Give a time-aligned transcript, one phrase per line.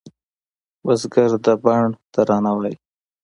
[0.83, 2.73] بزګر د بڼ ترانه ده